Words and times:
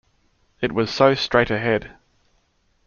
It 0.61 0.71
was 0.71 0.89
so 0.89 1.13
straight-ahead. 1.13 1.91